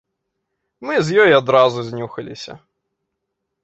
[0.87, 2.53] Мы з ёй адразу знюхаліся.